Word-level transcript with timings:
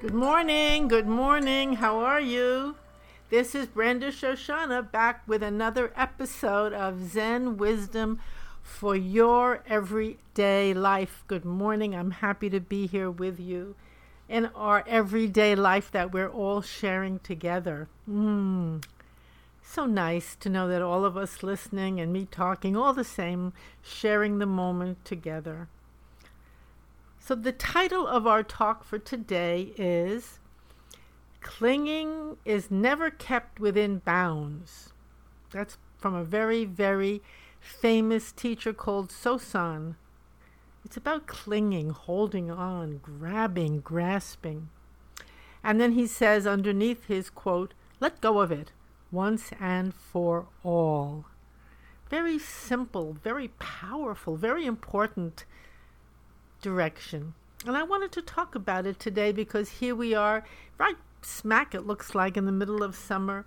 Good 0.00 0.14
morning, 0.14 0.88
good 0.88 1.06
morning. 1.06 1.74
How 1.74 1.98
are 1.98 2.22
you? 2.22 2.76
This 3.28 3.54
is 3.54 3.66
Brenda 3.66 4.10
Shoshanna 4.10 4.90
back 4.90 5.22
with 5.26 5.42
another 5.42 5.92
episode 5.94 6.72
of 6.72 7.06
Zen 7.06 7.58
Wisdom 7.58 8.18
for 8.62 8.96
your 8.96 9.62
everyday 9.66 10.72
life. 10.72 11.22
Good 11.26 11.44
morning. 11.44 11.94
I'm 11.94 12.12
happy 12.12 12.48
to 12.48 12.60
be 12.60 12.86
here 12.86 13.10
with 13.10 13.38
you 13.38 13.76
in 14.26 14.46
our 14.54 14.84
everyday 14.86 15.54
life 15.54 15.90
that 15.90 16.14
we're 16.14 16.30
all 16.30 16.62
sharing 16.62 17.18
together. 17.18 17.86
Mm. 18.10 18.82
So 19.62 19.84
nice 19.84 20.34
to 20.36 20.48
know 20.48 20.66
that 20.68 20.80
all 20.80 21.04
of 21.04 21.18
us 21.18 21.42
listening 21.42 22.00
and 22.00 22.10
me 22.10 22.26
talking, 22.30 22.74
all 22.74 22.94
the 22.94 23.04
same, 23.04 23.52
sharing 23.82 24.38
the 24.38 24.46
moment 24.46 25.04
together. 25.04 25.68
So, 27.30 27.36
the 27.36 27.52
title 27.52 28.08
of 28.08 28.26
our 28.26 28.42
talk 28.42 28.82
for 28.82 28.98
today 28.98 29.72
is 29.76 30.40
Clinging 31.40 32.38
is 32.44 32.72
Never 32.72 33.08
Kept 33.08 33.60
Within 33.60 33.98
Bounds. 33.98 34.92
That's 35.52 35.78
from 35.96 36.16
a 36.16 36.24
very, 36.24 36.64
very 36.64 37.22
famous 37.60 38.32
teacher 38.32 38.72
called 38.72 39.10
Sosan. 39.10 39.94
It's 40.84 40.96
about 40.96 41.28
clinging, 41.28 41.90
holding 41.90 42.50
on, 42.50 42.98
grabbing, 43.00 43.78
grasping. 43.78 44.68
And 45.62 45.80
then 45.80 45.92
he 45.92 46.08
says 46.08 46.48
underneath 46.48 47.04
his 47.04 47.30
quote, 47.30 47.74
let 48.00 48.20
go 48.20 48.40
of 48.40 48.50
it 48.50 48.72
once 49.12 49.52
and 49.60 49.94
for 49.94 50.46
all. 50.64 51.26
Very 52.08 52.40
simple, 52.40 53.16
very 53.22 53.52
powerful, 53.60 54.34
very 54.34 54.66
important 54.66 55.44
direction. 56.60 57.34
And 57.66 57.76
I 57.76 57.82
wanted 57.82 58.12
to 58.12 58.22
talk 58.22 58.54
about 58.54 58.86
it 58.86 58.98
today 58.98 59.32
because 59.32 59.68
here 59.68 59.94
we 59.94 60.14
are, 60.14 60.44
right 60.78 60.96
smack, 61.22 61.74
it 61.74 61.86
looks 61.86 62.14
like, 62.14 62.36
in 62.36 62.46
the 62.46 62.52
middle 62.52 62.82
of 62.82 62.94
summer. 62.94 63.44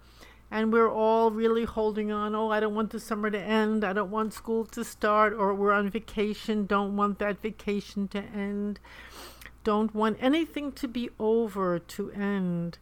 And 0.52 0.72
we're 0.72 0.92
all 0.92 1.32
really 1.32 1.66
holding 1.66 2.12
on. 2.12 2.36
Oh, 2.36 2.52
I 2.52 2.60
don't 2.60 2.76
want 2.76 2.92
the 2.92 3.00
summer 3.00 3.32
to 3.32 3.40
end. 3.40 3.84
I 3.84 3.92
don't 3.92 4.12
want 4.12 4.34
school 4.34 4.66
to 4.66 4.84
start. 4.84 5.34
Or 5.34 5.56
we're 5.56 5.72
on 5.72 5.90
vacation. 5.90 6.68
Don't 6.68 6.96
want 6.96 7.18
that 7.18 7.42
vacation 7.42 8.08
to 8.10 8.20
end. 8.20 8.80
Don't 9.64 9.96
want 9.96 10.18
anything 10.22 10.72
to 10.74 10.88
be 10.88 11.10
over 11.20 11.80
to 11.80 12.12
end. 12.12 12.78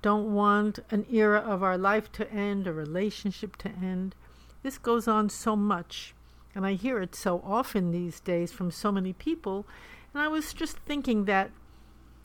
Don't 0.00 0.32
want 0.32 0.78
an 0.90 1.06
era 1.10 1.40
of 1.40 1.64
our 1.64 1.76
life 1.76 2.12
to 2.12 2.30
end, 2.30 2.68
a 2.68 2.72
relationship 2.72 3.56
to 3.56 3.68
end. 3.68 4.14
This 4.62 4.78
goes 4.78 5.08
on 5.08 5.28
so 5.28 5.56
much. 5.56 6.14
And 6.58 6.66
I 6.66 6.72
hear 6.72 6.98
it 6.98 7.14
so 7.14 7.40
often 7.46 7.92
these 7.92 8.18
days 8.18 8.50
from 8.50 8.72
so 8.72 8.90
many 8.90 9.12
people. 9.12 9.64
And 10.12 10.20
I 10.20 10.26
was 10.26 10.52
just 10.52 10.76
thinking 10.76 11.24
that 11.26 11.52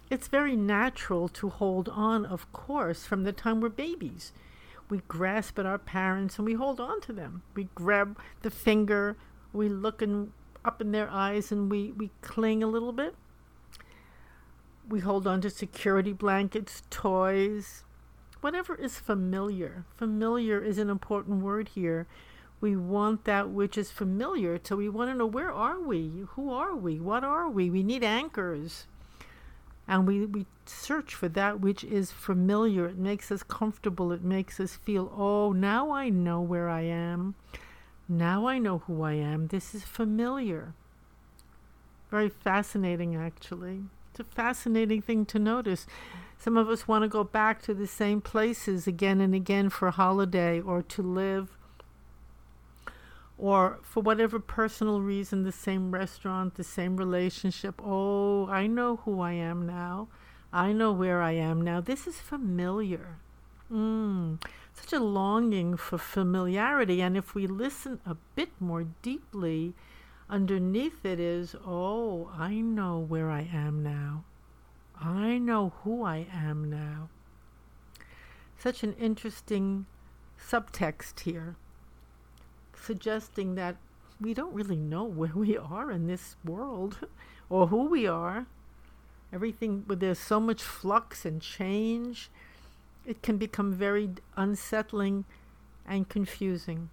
it's 0.09 0.27
very 0.27 0.55
natural 0.55 1.29
to 1.29 1.49
hold 1.49 1.87
on, 1.89 2.25
of 2.25 2.51
course, 2.51 3.05
from 3.05 3.25
the 3.25 3.31
time 3.31 3.61
we're 3.61 3.69
babies. 3.69 4.31
We 4.89 5.03
grasp 5.07 5.59
at 5.59 5.67
our 5.67 5.77
parents 5.77 6.39
and 6.39 6.47
we 6.47 6.55
hold 6.55 6.79
on 6.79 6.99
to 7.01 7.13
them. 7.13 7.43
We 7.53 7.67
grab 7.75 8.17
the 8.41 8.49
finger, 8.49 9.17
we 9.53 9.69
look 9.69 10.01
in, 10.01 10.33
up 10.65 10.81
in 10.81 10.93
their 10.93 11.11
eyes 11.11 11.51
and 11.51 11.69
we, 11.69 11.91
we 11.91 12.09
cling 12.23 12.63
a 12.63 12.67
little 12.67 12.91
bit. 12.91 13.13
We 14.89 15.01
hold 15.01 15.27
on 15.27 15.41
to 15.41 15.51
security 15.51 16.11
blankets, 16.11 16.81
toys, 16.89 17.83
whatever 18.41 18.73
is 18.73 18.97
familiar. 18.97 19.85
Familiar 19.95 20.59
is 20.59 20.79
an 20.79 20.89
important 20.89 21.43
word 21.43 21.69
here 21.75 22.07
we 22.63 22.77
want 22.77 23.25
that 23.25 23.49
which 23.49 23.77
is 23.77 23.91
familiar. 23.91 24.57
So 24.63 24.77
we 24.77 24.87
want 24.87 25.11
to 25.11 25.17
know 25.17 25.25
where 25.25 25.51
are 25.51 25.81
we? 25.81 26.23
Who 26.29 26.49
are 26.53 26.73
we? 26.73 26.97
What 26.97 27.25
are 27.25 27.49
we? 27.49 27.69
We 27.69 27.83
need 27.83 28.05
anchors. 28.05 28.87
And 29.85 30.07
we, 30.07 30.25
we 30.25 30.45
search 30.65 31.13
for 31.13 31.27
that 31.27 31.59
which 31.59 31.83
is 31.83 32.11
familiar. 32.11 32.87
It 32.87 32.97
makes 32.97 33.33
us 33.33 33.43
comfortable. 33.43 34.13
It 34.13 34.23
makes 34.23 34.61
us 34.61 34.77
feel, 34.77 35.11
oh, 35.13 35.51
now 35.51 35.91
I 35.91 36.07
know 36.07 36.39
where 36.39 36.69
I 36.69 36.83
am. 36.83 37.35
Now 38.07 38.47
I 38.47 38.59
know 38.59 38.77
who 38.77 39.03
I 39.03 39.15
am. 39.15 39.47
This 39.47 39.75
is 39.75 39.83
familiar. 39.83 40.73
Very 42.09 42.29
fascinating, 42.29 43.13
actually. 43.13 43.81
It's 44.11 44.21
a 44.21 44.23
fascinating 44.23 45.01
thing 45.01 45.25
to 45.25 45.37
notice. 45.37 45.85
Some 46.37 46.55
of 46.55 46.69
us 46.69 46.87
want 46.87 47.03
to 47.03 47.09
go 47.09 47.25
back 47.25 47.61
to 47.63 47.73
the 47.73 47.87
same 47.87 48.21
places 48.21 48.87
again 48.87 49.19
and 49.19 49.35
again 49.35 49.69
for 49.69 49.89
a 49.89 49.91
holiday 49.91 50.61
or 50.61 50.81
to 50.81 51.01
live 51.01 51.57
or 53.43 53.77
for 53.81 54.01
whatever 54.01 54.39
personal 54.39 55.01
reason, 55.01 55.43
the 55.43 55.51
same 55.51 55.91
restaurant, 55.91 56.55
the 56.55 56.63
same 56.63 56.95
relationship. 56.95 57.75
Oh, 57.83 58.47
I 58.47 58.67
know 58.67 59.01
who 59.03 59.19
I 59.19 59.33
am 59.33 59.67
now. 59.67 60.07
I 60.53 60.71
know 60.71 60.93
where 60.93 61.21
I 61.21 61.33
am 61.33 61.59
now. 61.59 61.81
This 61.81 62.07
is 62.07 62.21
familiar. 62.21 63.17
Mm, 63.69 64.41
such 64.73 64.93
a 64.93 65.03
longing 65.03 65.75
for 65.75 65.97
familiarity. 65.97 67.01
And 67.01 67.17
if 67.17 67.35
we 67.35 67.45
listen 67.45 67.99
a 68.05 68.15
bit 68.33 68.51
more 68.61 68.85
deeply, 69.01 69.73
underneath 70.29 71.03
it 71.03 71.19
is, 71.19 71.53
oh, 71.67 72.31
I 72.39 72.61
know 72.61 72.97
where 72.97 73.29
I 73.29 73.49
am 73.53 73.83
now. 73.83 74.23
I 74.97 75.37
know 75.37 75.73
who 75.83 76.05
I 76.05 76.27
am 76.31 76.69
now. 76.69 77.09
Such 78.57 78.83
an 78.83 78.93
interesting 78.93 79.85
subtext 80.39 81.19
here 81.19 81.57
suggesting 82.85 83.55
that 83.55 83.77
we 84.19 84.33
don't 84.33 84.53
really 84.53 84.75
know 84.75 85.03
where 85.03 85.31
we 85.33 85.57
are 85.57 85.91
in 85.91 86.07
this 86.07 86.35
world 86.43 86.99
or 87.49 87.67
who 87.67 87.85
we 87.85 88.07
are. 88.07 88.45
Everything, 89.31 89.83
but 89.85 89.99
there's 89.99 90.19
so 90.19 90.39
much 90.39 90.61
flux 90.61 91.25
and 91.25 91.41
change, 91.41 92.29
it 93.05 93.21
can 93.21 93.37
become 93.37 93.73
very 93.73 94.11
unsettling 94.37 95.25
and 95.85 96.07
confusing. 96.07 96.89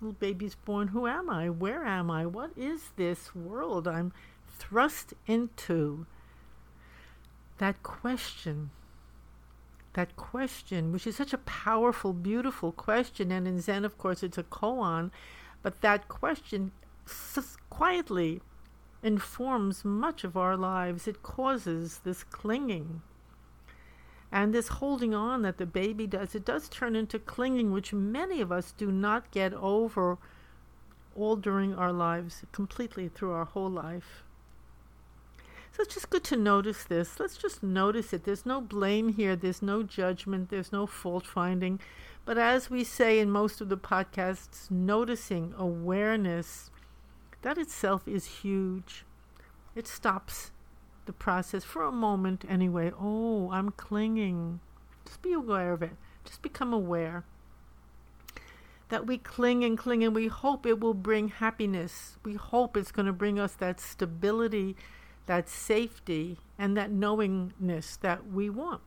Little 0.00 0.12
baby's 0.12 0.54
born. 0.54 0.88
Who 0.88 1.06
am 1.06 1.30
I? 1.30 1.48
Where 1.48 1.84
am 1.84 2.10
I? 2.10 2.26
What 2.26 2.50
is 2.56 2.90
this 2.96 3.34
world 3.34 3.88
I'm 3.88 4.12
thrust 4.58 5.14
into? 5.26 6.06
That 7.58 7.82
question 7.82 8.70
that 9.96 10.14
question, 10.14 10.92
which 10.92 11.06
is 11.06 11.16
such 11.16 11.32
a 11.32 11.38
powerful, 11.38 12.12
beautiful 12.12 12.70
question. 12.70 13.32
And 13.32 13.48
in 13.48 13.60
Zen, 13.60 13.84
of 13.84 13.98
course, 13.98 14.22
it's 14.22 14.38
a 14.38 14.44
koan, 14.44 15.10
but 15.62 15.80
that 15.80 16.08
question 16.08 16.70
quietly 17.68 18.40
informs 19.02 19.84
much 19.84 20.22
of 20.22 20.36
our 20.36 20.56
lives. 20.56 21.08
It 21.08 21.22
causes 21.22 22.00
this 22.04 22.22
clinging. 22.22 23.02
And 24.30 24.52
this 24.52 24.68
holding 24.68 25.14
on 25.14 25.42
that 25.42 25.58
the 25.58 25.66
baby 25.66 26.06
does, 26.06 26.34
it 26.34 26.44
does 26.44 26.68
turn 26.68 26.94
into 26.96 27.18
clinging, 27.18 27.72
which 27.72 27.92
many 27.92 28.40
of 28.40 28.52
us 28.52 28.72
do 28.72 28.90
not 28.90 29.30
get 29.30 29.54
over 29.54 30.18
all 31.14 31.36
during 31.36 31.74
our 31.74 31.92
lives, 31.92 32.44
completely 32.52 33.08
through 33.08 33.32
our 33.32 33.44
whole 33.44 33.70
life. 33.70 34.25
So 35.76 35.82
it's 35.82 35.92
just 35.92 36.08
good 36.08 36.24
to 36.24 36.38
notice 36.38 36.84
this. 36.84 37.20
Let's 37.20 37.36
just 37.36 37.62
notice 37.62 38.14
it. 38.14 38.24
There's 38.24 38.46
no 38.46 38.62
blame 38.62 39.10
here, 39.10 39.36
there's 39.36 39.60
no 39.60 39.82
judgment, 39.82 40.48
there's 40.48 40.72
no 40.72 40.86
fault 40.86 41.26
finding. 41.26 41.80
But 42.24 42.38
as 42.38 42.70
we 42.70 42.82
say 42.82 43.18
in 43.18 43.30
most 43.30 43.60
of 43.60 43.68
the 43.68 43.76
podcasts, 43.76 44.70
noticing 44.70 45.52
awareness, 45.58 46.70
that 47.42 47.58
itself 47.58 48.08
is 48.08 48.40
huge. 48.40 49.04
It 49.74 49.86
stops 49.86 50.50
the 51.04 51.12
process 51.12 51.62
for 51.62 51.82
a 51.82 51.92
moment 51.92 52.46
anyway. 52.48 52.90
Oh, 52.98 53.50
I'm 53.50 53.68
clinging. 53.68 54.60
Just 55.04 55.20
be 55.20 55.34
aware 55.34 55.74
of 55.74 55.82
it. 55.82 55.92
Just 56.24 56.40
become 56.40 56.72
aware 56.72 57.24
that 58.88 59.06
we 59.06 59.18
cling 59.18 59.62
and 59.62 59.76
cling 59.76 60.02
and 60.02 60.14
we 60.14 60.28
hope 60.28 60.64
it 60.64 60.80
will 60.80 60.94
bring 60.94 61.28
happiness. 61.28 62.16
We 62.24 62.32
hope 62.32 62.78
it's 62.78 62.92
going 62.92 63.04
to 63.04 63.12
bring 63.12 63.38
us 63.38 63.52
that 63.56 63.78
stability 63.78 64.74
that 65.26 65.48
safety, 65.48 66.38
and 66.58 66.76
that 66.76 66.90
knowingness 66.90 67.96
that 67.96 68.30
we 68.32 68.48
want. 68.48 68.80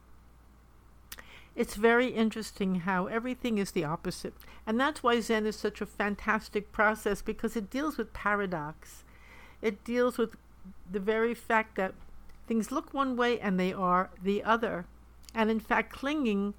It's 1.55 1.75
very 1.75 2.07
interesting 2.07 2.75
how 2.75 3.07
everything 3.07 3.57
is 3.57 3.71
the 3.71 3.83
opposite. 3.83 4.33
And 4.65 4.79
that's 4.79 5.03
why 5.03 5.19
Zen 5.19 5.45
is 5.45 5.55
such 5.55 5.81
a 5.81 5.85
fantastic 5.85 6.71
process 6.71 7.21
because 7.21 7.55
it 7.55 7.69
deals 7.69 7.97
with 7.97 8.13
paradox. 8.13 9.03
It 9.61 9.83
deals 9.83 10.17
with 10.17 10.37
the 10.89 10.99
very 10.99 11.33
fact 11.33 11.75
that 11.75 11.95
things 12.47 12.71
look 12.71 12.93
one 12.93 13.17
way 13.17 13.39
and 13.39 13.59
they 13.59 13.73
are 13.73 14.09
the 14.23 14.43
other. 14.43 14.85
And 15.35 15.51
in 15.51 15.59
fact, 15.59 15.91
clinging, 15.91 16.53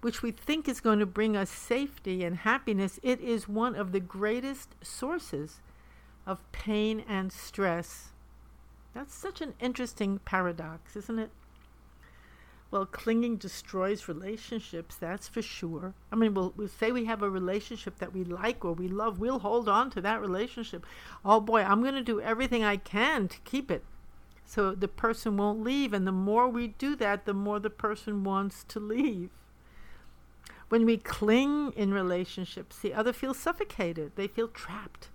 which 0.00 0.22
we 0.22 0.30
think 0.30 0.68
is 0.68 0.80
going 0.80 1.00
to 1.00 1.06
bring 1.06 1.36
us 1.36 1.50
safety 1.50 2.22
and 2.22 2.36
happiness, 2.36 3.00
it 3.02 3.20
is 3.20 3.48
one 3.48 3.74
of 3.74 3.92
the 3.92 4.00
greatest 4.00 4.76
sources 4.82 5.60
of 6.24 6.40
pain 6.52 7.04
and 7.08 7.32
stress 7.32 8.12
that's 8.96 9.14
such 9.14 9.42
an 9.42 9.52
interesting 9.60 10.20
paradox, 10.24 10.96
isn't 10.96 11.18
it? 11.18 11.30
Well, 12.70 12.86
clinging 12.86 13.36
destroys 13.36 14.08
relationships, 14.08 14.96
that's 14.96 15.28
for 15.28 15.42
sure. 15.42 15.92
I 16.10 16.16
mean, 16.16 16.32
we'll, 16.32 16.54
we'll 16.56 16.68
say 16.68 16.90
we 16.90 17.04
have 17.04 17.22
a 17.22 17.28
relationship 17.28 17.98
that 17.98 18.14
we 18.14 18.24
like 18.24 18.64
or 18.64 18.72
we 18.72 18.88
love, 18.88 19.20
we'll 19.20 19.40
hold 19.40 19.68
on 19.68 19.90
to 19.90 20.00
that 20.00 20.20
relationship. 20.22 20.86
Oh 21.24 21.40
boy, 21.40 21.60
I'm 21.62 21.82
going 21.82 21.94
to 21.94 22.02
do 22.02 22.20
everything 22.22 22.64
I 22.64 22.78
can 22.78 23.28
to 23.28 23.38
keep 23.40 23.70
it. 23.70 23.84
so 24.46 24.74
the 24.74 24.88
person 24.88 25.36
won't 25.36 25.62
leave. 25.62 25.92
And 25.92 26.06
the 26.06 26.12
more 26.12 26.48
we 26.48 26.68
do 26.68 26.96
that, 26.96 27.26
the 27.26 27.34
more 27.34 27.60
the 27.60 27.70
person 27.70 28.24
wants 28.24 28.64
to 28.68 28.80
leave. 28.80 29.30
When 30.68 30.86
we 30.86 30.96
cling 30.96 31.72
in 31.76 31.92
relationships, 31.92 32.78
the 32.78 32.94
other 32.94 33.12
feels 33.12 33.38
suffocated, 33.38 34.12
they 34.16 34.26
feel 34.26 34.48
trapped, 34.48 35.10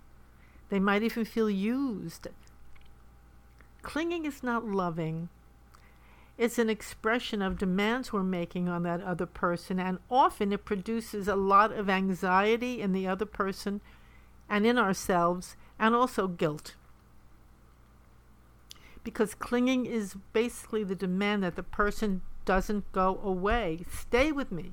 they 0.70 0.78
might 0.78 1.02
even 1.02 1.24
feel 1.24 1.50
used. 1.50 2.28
Clinging 3.82 4.24
is 4.24 4.42
not 4.42 4.64
loving. 4.64 5.28
It's 6.38 6.58
an 6.58 6.70
expression 6.70 7.42
of 7.42 7.58
demands 7.58 8.12
we're 8.12 8.22
making 8.22 8.68
on 8.68 8.84
that 8.84 9.02
other 9.02 9.26
person, 9.26 9.78
and 9.78 9.98
often 10.10 10.52
it 10.52 10.64
produces 10.64 11.28
a 11.28 11.36
lot 11.36 11.72
of 11.72 11.90
anxiety 11.90 12.80
in 12.80 12.92
the 12.92 13.06
other 13.06 13.26
person 13.26 13.80
and 14.48 14.66
in 14.66 14.78
ourselves, 14.78 15.56
and 15.78 15.94
also 15.94 16.26
guilt. 16.28 16.74
Because 19.04 19.34
clinging 19.34 19.86
is 19.86 20.16
basically 20.32 20.84
the 20.84 20.94
demand 20.94 21.42
that 21.42 21.56
the 21.56 21.62
person 21.62 22.22
doesn't 22.44 22.90
go 22.92 23.20
away. 23.22 23.84
Stay 23.90 24.32
with 24.32 24.52
me. 24.52 24.72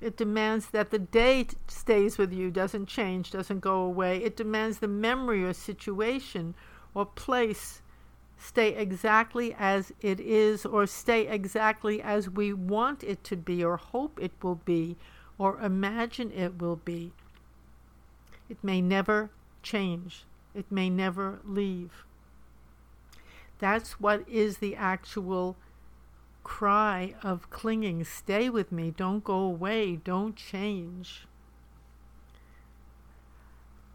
It 0.00 0.16
demands 0.16 0.68
that 0.68 0.90
the 0.90 0.98
day 0.98 1.46
stays 1.68 2.18
with 2.18 2.32
you, 2.32 2.50
doesn't 2.50 2.86
change, 2.86 3.30
doesn't 3.30 3.60
go 3.60 3.80
away. 3.80 4.18
It 4.18 4.36
demands 4.36 4.78
the 4.78 4.88
memory 4.88 5.44
or 5.44 5.52
situation 5.52 6.54
or 6.96 7.04
place 7.04 7.82
stay 8.38 8.74
exactly 8.74 9.54
as 9.58 9.92
it 10.00 10.18
is 10.18 10.64
or 10.64 10.86
stay 10.86 11.28
exactly 11.28 12.00
as 12.00 12.30
we 12.30 12.54
want 12.54 13.04
it 13.04 13.22
to 13.22 13.36
be 13.36 13.62
or 13.62 13.76
hope 13.76 14.18
it 14.18 14.32
will 14.42 14.60
be 14.64 14.96
or 15.36 15.60
imagine 15.60 16.32
it 16.32 16.58
will 16.58 16.76
be. 16.76 17.12
It 18.48 18.56
may 18.62 18.80
never 18.80 19.30
change. 19.62 20.24
It 20.54 20.72
may 20.72 20.88
never 20.88 21.40
leave. 21.44 22.06
That's 23.58 24.00
what 24.00 24.26
is 24.26 24.56
the 24.58 24.74
actual 24.74 25.56
cry 26.44 27.14
of 27.22 27.50
clinging 27.50 28.04
stay 28.04 28.48
with 28.48 28.72
me, 28.72 28.90
don't 28.96 29.22
go 29.22 29.40
away, 29.40 29.96
don't 29.96 30.34
change. 30.34 31.26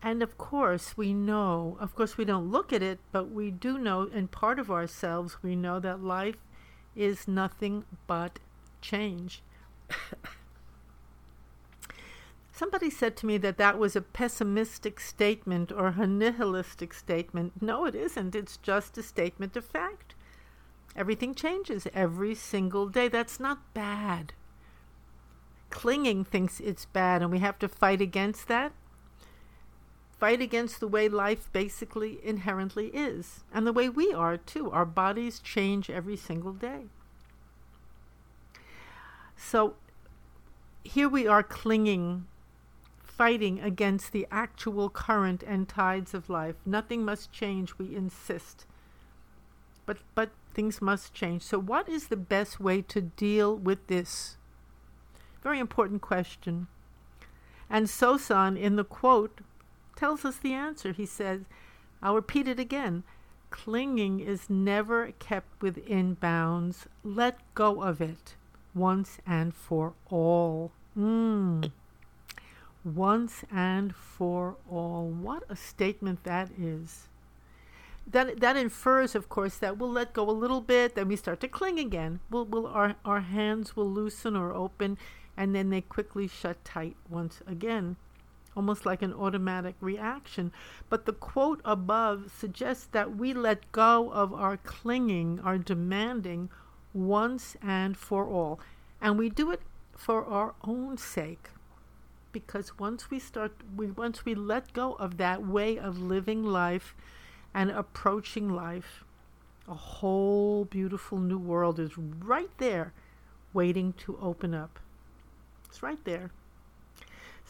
And 0.04 0.24
of 0.24 0.38
course, 0.38 0.98
we 0.98 1.14
know, 1.14 1.78
of 1.80 1.96
course, 1.96 2.18
we 2.18 2.26
don't 2.26 2.52
look 2.52 2.74
at 2.74 2.82
it, 2.82 3.00
but 3.12 3.30
we 3.30 3.52
do 3.52 3.78
know, 3.78 4.04
in 4.04 4.28
part 4.28 4.58
of 4.58 4.72
ourselves, 4.72 5.38
we 5.44 5.56
know 5.56 5.80
that 5.80 6.04
life 6.04 6.38
is 6.96 7.28
nothing 7.28 7.86
but 8.08 8.40
change. 8.82 9.44
Somebody 12.52 12.90
said 12.90 13.16
to 13.18 13.26
me 13.26 13.38
that 13.40 13.58
that 13.58 13.78
was 13.78 13.96
a 13.96 14.02
pessimistic 14.02 15.00
statement 15.00 15.72
or 15.72 15.96
a 15.98 16.06
nihilistic 16.06 16.94
statement. 16.94 17.62
No, 17.62 17.86
it 17.86 17.96
isn't. 17.96 18.36
It's 18.36 18.58
just 18.58 18.98
a 18.98 19.04
statement 19.04 19.56
of 19.56 19.66
fact. 19.66 20.16
Everything 20.96 21.34
changes 21.34 21.88
every 21.94 22.36
single 22.36 22.88
day. 22.88 23.08
That's 23.08 23.40
not 23.40 23.74
bad. 23.74 24.34
Clinging 25.70 26.26
thinks 26.26 26.60
it's 26.60 26.86
bad, 26.86 27.22
and 27.22 27.32
we 27.32 27.40
have 27.40 27.58
to 27.60 27.68
fight 27.68 28.02
against 28.02 28.48
that. 28.50 28.74
Fight 30.22 30.40
against 30.40 30.80
the 30.80 30.88
way 30.88 31.10
life 31.10 31.52
basically 31.52 32.20
inherently 32.24 32.90
is, 32.90 33.44
and 33.52 33.66
the 33.66 33.74
way 33.74 33.90
we 33.90 34.14
are 34.14 34.38
too. 34.38 34.70
Our 34.70 34.86
bodies 34.86 35.40
change 35.40 35.90
every 35.90 36.16
single 36.16 36.54
day. 36.54 36.84
So 39.36 39.74
here 40.84 41.10
we 41.10 41.26
are 41.26 41.42
clinging, 41.42 42.28
fighting 43.04 43.62
against 43.62 44.12
the 44.12 44.28
actual 44.30 44.92
current 44.92 45.42
and 45.42 45.68
tides 45.68 46.14
of 46.14 46.30
life. 46.30 46.58
Nothing 46.68 47.04
must 47.04 47.32
change, 47.32 47.80
we 47.80 47.96
insist. 47.96 48.68
But, 49.88 49.98
but 50.14 50.30
things 50.54 50.84
must 50.84 51.16
change. 51.16 51.42
So, 51.42 51.58
what 51.58 51.90
is 51.90 52.10
the 52.10 52.16
best 52.16 52.60
way 52.60 52.84
to 52.84 53.02
deal 53.02 53.56
with 53.58 53.88
this? 53.88 54.38
Very 55.42 55.58
important 55.58 56.02
question. 56.02 56.68
And 57.72 57.88
Sosan, 57.88 58.56
in 58.56 58.76
the 58.76 58.84
quote, 58.84 59.42
tells 60.02 60.26
us 60.26 60.38
the 60.38 60.52
answer. 60.52 60.94
He 60.94 61.06
says, 61.06 61.42
I'll 62.02 62.16
repeat 62.16 62.48
it 62.48 62.60
again. 62.60 63.04
Clinging 63.52 64.20
is 64.20 64.50
never 64.50 65.12
kept 65.20 65.62
within 65.62 66.16
bounds. 66.16 66.88
Let 67.04 67.38
go 67.54 67.84
of 67.84 68.02
it 68.02 68.36
once 68.74 69.20
and 69.28 69.54
for 69.54 69.94
all. 70.10 70.72
Mm. 70.98 71.72
Once 72.84 73.44
and 73.52 73.96
for 73.96 74.56
all. 74.68 75.08
What 75.08 75.44
a 75.50 75.56
statement 75.56 76.24
that 76.24 76.50
is 76.60 77.08
that 78.08 78.40
that 78.40 78.58
infers, 78.58 79.14
of 79.14 79.30
course, 79.30 79.58
that 79.58 79.78
we'll 79.78 79.92
let 79.92 80.14
go 80.14 80.28
a 80.28 80.32
little 80.32 80.62
bit, 80.62 80.96
then 80.96 81.10
we 81.10 81.16
start 81.16 81.40
to 81.42 81.48
cling 81.48 81.78
again. 81.78 82.22
We'll, 82.32 82.46
we'll 82.46 82.66
our 82.66 82.96
our 83.06 83.22
hands 83.22 83.76
will 83.76 83.90
loosen 83.90 84.36
or 84.36 84.52
open, 84.52 84.98
and 85.38 85.54
then 85.54 85.70
they 85.70 85.82
quickly 85.82 86.28
shut 86.28 86.66
tight 86.66 86.98
once 87.08 87.44
again, 87.46 87.98
almost 88.56 88.86
like 88.86 89.02
an 89.02 89.14
automatic 89.14 89.76
reaction. 89.80 90.52
But 90.90 91.06
the 91.06 91.14
quote 91.14 91.62
above 91.64 92.32
suggests 92.38 92.88
that 92.92 93.16
we 93.16 93.34
let 93.34 93.72
go 93.72 94.12
of 94.12 94.34
our 94.34 94.58
clinging, 94.58 95.40
our 95.40 95.58
demanding, 95.58 96.50
once 96.94 97.56
and 97.62 97.98
for 97.98 98.28
all, 98.28 98.60
and 99.02 99.18
we 99.18 99.30
do 99.30 99.52
it 99.52 99.62
for 99.96 100.26
our 100.26 100.54
own 100.64 100.98
sake. 100.98 101.50
Because 102.32 102.78
once 102.80 103.10
we 103.12 103.20
start, 103.20 103.54
we 103.76 103.88
once 103.88 104.26
we 104.26 104.36
let 104.36 104.74
go 104.74 104.94
of 104.94 105.18
that 105.18 105.46
way 105.46 105.78
of 105.78 106.00
living 106.00 106.44
life 106.44 106.96
and 107.54 107.70
approaching 107.70 108.50
life, 108.50 109.04
a 109.68 109.74
whole 109.74 110.66
beautiful 110.66 111.20
new 111.20 111.38
world 111.38 111.80
is 111.80 111.98
right 111.98 112.52
there 112.58 112.94
waiting 113.54 113.94
to 113.94 114.18
open 114.22 114.54
up. 114.54 114.80
It's 115.68 115.84
right 115.84 116.04
there. 116.06 116.32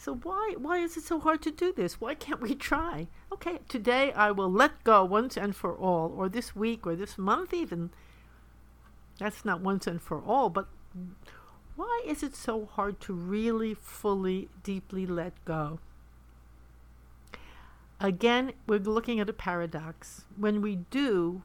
So 0.02 0.16
why 0.16 0.54
why 0.58 0.78
is 0.78 0.96
it 0.96 1.04
so 1.04 1.20
hard 1.20 1.42
to 1.42 1.52
do 1.52 1.72
this? 1.72 2.00
Why 2.00 2.16
can't 2.16 2.40
we 2.40 2.56
try? 2.56 3.06
Okay, 3.32 3.60
today 3.68 4.10
I 4.14 4.32
will 4.32 4.50
let 4.50 4.82
go 4.82 5.04
once 5.04 5.36
and 5.36 5.54
for 5.54 5.76
all, 5.76 6.12
or 6.16 6.28
this 6.28 6.56
week 6.56 6.84
or 6.88 6.96
this 6.96 7.16
month 7.16 7.54
even. 7.54 7.90
That's 9.20 9.44
not 9.44 9.60
once 9.60 9.86
and 9.86 10.02
for 10.02 10.20
all, 10.20 10.50
but 10.50 10.66
why 11.76 12.02
is 12.04 12.24
it 12.24 12.34
so 12.34 12.66
hard 12.66 12.98
to 13.02 13.12
really 13.12 13.74
fully 13.74 14.48
deeply 14.64 15.06
let 15.06 15.34
go? 15.44 15.78
Again, 18.00 18.54
we're 18.66 18.80
looking 18.80 19.20
at 19.20 19.30
a 19.30 19.32
paradox. 19.32 20.24
When 20.36 20.60
we 20.60 20.78
do, 20.90 21.42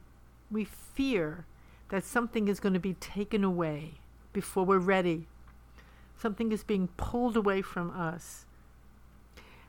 we 0.49 0.65
fear 0.65 1.45
that 1.89 2.03
something 2.03 2.47
is 2.47 2.59
going 2.59 2.73
to 2.73 2.79
be 2.79 2.95
taken 2.95 3.43
away 3.43 3.99
before 4.33 4.65
we're 4.65 4.79
ready. 4.79 5.27
Something 6.17 6.51
is 6.51 6.63
being 6.63 6.87
pulled 6.97 7.37
away 7.37 7.61
from 7.61 7.91
us. 7.91 8.46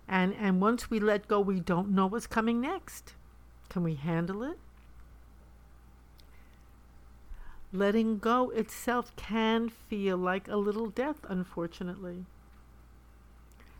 And, 0.08 0.34
and 0.34 0.60
once 0.60 0.90
we 0.90 0.98
let 1.00 1.28
go, 1.28 1.40
we 1.40 1.60
don't 1.60 1.90
know 1.90 2.06
what's 2.06 2.26
coming 2.26 2.60
next. 2.60 3.14
Can 3.68 3.82
we 3.82 3.94
handle 3.94 4.42
it? 4.42 4.58
Letting 7.72 8.18
go 8.18 8.48
itself 8.50 9.14
can 9.16 9.68
feel 9.68 10.16
like 10.16 10.48
a 10.48 10.56
little 10.56 10.88
death, 10.88 11.18
unfortunately 11.28 12.24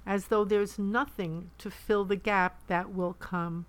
as 0.08 0.28
though 0.28 0.42
there's 0.42 0.78
nothing 0.78 1.50
to 1.58 1.70
fill 1.70 2.02
the 2.02 2.16
gap 2.16 2.66
that 2.66 2.94
will 2.94 3.12
come. 3.12 3.66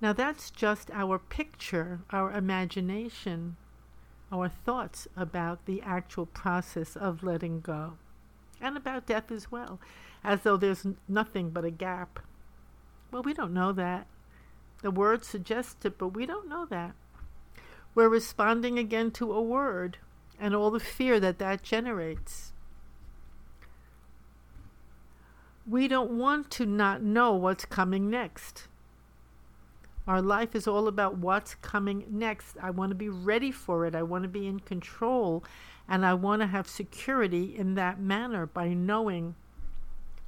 Now, 0.00 0.12
that's 0.12 0.52
just 0.52 0.88
our 0.92 1.18
picture, 1.18 1.98
our 2.10 2.30
imagination, 2.30 3.56
our 4.30 4.48
thoughts 4.48 5.08
about 5.16 5.66
the 5.66 5.82
actual 5.82 6.26
process 6.26 6.94
of 6.94 7.24
letting 7.24 7.60
go, 7.60 7.94
and 8.60 8.76
about 8.76 9.06
death 9.06 9.32
as 9.32 9.50
well, 9.50 9.80
as 10.24 10.42
though 10.42 10.56
there's 10.56 10.86
nothing 11.08 11.50
but 11.50 11.64
a 11.64 11.70
gap. 11.70 12.20
Well, 13.10 13.22
we 13.22 13.34
don't 13.34 13.54
know 13.54 13.72
that. 13.72 14.06
The 14.82 14.90
word 14.90 15.24
suggests 15.24 15.84
it, 15.84 15.98
but 15.98 16.08
we 16.08 16.26
don't 16.26 16.48
know 16.48 16.66
that. 16.66 16.94
We're 17.94 18.08
responding 18.08 18.78
again 18.78 19.10
to 19.12 19.32
a 19.32 19.42
word 19.42 19.98
and 20.38 20.54
all 20.54 20.70
the 20.70 20.80
fear 20.80 21.18
that 21.18 21.38
that 21.38 21.62
generates. 21.62 22.52
we 25.68 25.86
don't 25.86 26.12
want 26.12 26.50
to 26.50 26.64
not 26.64 27.02
know 27.02 27.34
what's 27.34 27.66
coming 27.66 28.08
next. 28.08 28.68
Our 30.06 30.22
life 30.22 30.54
is 30.54 30.66
all 30.66 30.88
about 30.88 31.18
what's 31.18 31.54
coming 31.56 32.06
next. 32.10 32.56
I 32.62 32.70
want 32.70 32.90
to 32.90 32.94
be 32.94 33.10
ready 33.10 33.52
for 33.52 33.84
it. 33.84 33.94
I 33.94 34.02
want 34.02 34.22
to 34.22 34.28
be 34.28 34.46
in 34.46 34.60
control. 34.60 35.44
And 35.86 36.06
I 36.06 36.14
want 36.14 36.40
to 36.40 36.46
have 36.46 36.66
security 36.66 37.54
in 37.54 37.74
that 37.74 38.00
manner 38.00 38.46
by 38.46 38.68
knowing. 38.68 39.34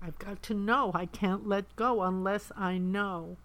I've 0.02 0.18
got 0.18 0.42
to 0.44 0.54
know. 0.54 0.92
I 0.94 1.06
can't 1.06 1.46
let 1.46 1.76
go 1.76 2.02
unless 2.02 2.50
I 2.56 2.78
know. 2.78 3.36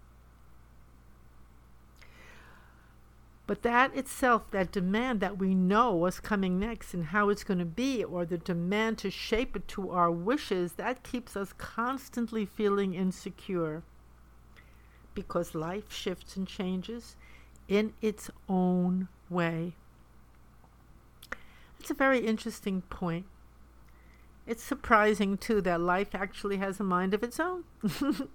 But 3.47 3.61
that 3.61 3.95
itself, 3.95 4.49
that 4.51 4.71
demand 4.71 5.19
that 5.19 5.37
we 5.37 5.53
know 5.53 5.93
what's 5.93 6.19
coming 6.19 6.59
next 6.59 6.93
and 6.93 7.05
how 7.05 7.29
it's 7.29 7.43
going 7.43 7.59
to 7.59 7.65
be, 7.65 8.03
or 8.03 8.25
the 8.25 8.39
demand 8.39 8.97
to 8.99 9.11
shape 9.11 9.55
it 9.55 9.67
to 9.69 9.91
our 9.91 10.09
wishes, 10.09 10.73
that 10.73 11.03
keeps 11.03 11.37
us 11.37 11.53
constantly 11.53 12.45
feeling 12.45 12.95
insecure. 12.95 13.83
Because 15.13 15.53
life 15.53 15.91
shifts 15.91 16.35
and 16.35 16.47
changes, 16.47 17.15
in 17.67 17.93
its 18.01 18.29
own 18.49 19.07
way. 19.29 19.73
It's 21.79 21.91
a 21.91 21.95
very 21.95 22.25
interesting 22.25 22.81
point. 22.81 23.25
It's 24.47 24.63
surprising, 24.63 25.37
too, 25.37 25.61
that 25.61 25.81
life 25.81 26.13
actually 26.13 26.57
has 26.57 26.79
a 26.79 26.83
mind 26.83 27.13
of 27.13 27.23
its 27.23 27.39
own. 27.39 27.63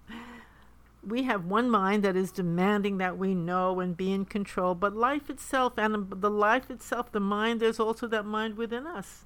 we 1.06 1.22
have 1.22 1.44
one 1.44 1.70
mind 1.70 2.02
that 2.02 2.16
is 2.16 2.32
demanding 2.32 2.98
that 2.98 3.16
we 3.16 3.34
know 3.34 3.80
and 3.80 3.96
be 3.96 4.12
in 4.12 4.24
control, 4.24 4.74
but 4.74 4.96
life 4.96 5.30
itself 5.30 5.74
and 5.78 6.10
the 6.10 6.30
life 6.30 6.70
itself, 6.70 7.12
the 7.12 7.20
mind, 7.20 7.60
there's 7.60 7.80
also 7.80 8.06
that 8.08 8.26
mind 8.26 8.56
within 8.56 8.86
us 8.86 9.24